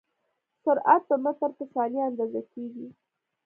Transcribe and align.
سرعت 0.63 1.01
په 1.09 1.15
متر 1.23 1.49
په 1.57 1.63
ثانیه 1.73 2.03
اندازه 2.09 2.41
کېږي. 2.51 2.87